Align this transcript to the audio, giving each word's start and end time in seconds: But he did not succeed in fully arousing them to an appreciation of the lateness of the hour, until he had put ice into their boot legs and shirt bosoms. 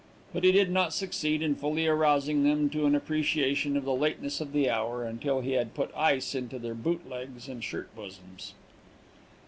But 0.33 0.43
he 0.43 0.51
did 0.51 0.71
not 0.71 0.95
succeed 0.95 1.43
in 1.43 1.53
fully 1.53 1.85
arousing 1.85 2.43
them 2.43 2.71
to 2.71 2.87
an 2.87 2.95
appreciation 2.95 3.77
of 3.77 3.85
the 3.85 3.93
lateness 3.93 4.41
of 4.41 4.51
the 4.51 4.67
hour, 4.67 5.05
until 5.05 5.41
he 5.41 5.51
had 5.51 5.75
put 5.75 5.93
ice 5.95 6.33
into 6.33 6.57
their 6.57 6.73
boot 6.73 7.07
legs 7.07 7.47
and 7.47 7.63
shirt 7.63 7.95
bosoms. 7.95 8.55